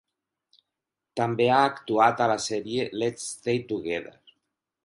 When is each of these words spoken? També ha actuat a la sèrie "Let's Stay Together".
També 1.19 1.47
ha 1.51 1.59
actuat 1.73 2.25
a 2.25 2.29
la 2.33 2.39
sèrie 2.49 2.89
"Let's 3.03 3.31
Stay 3.37 3.65
Together". 3.75 4.19